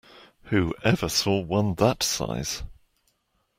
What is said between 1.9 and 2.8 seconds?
size?